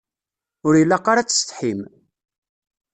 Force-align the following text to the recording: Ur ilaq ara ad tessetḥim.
Ur 0.67 0.73
ilaq 0.81 1.05
ara 1.11 1.19
ad 1.21 1.27
tessetḥim. 1.27 1.81